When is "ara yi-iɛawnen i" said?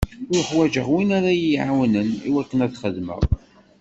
1.17-2.29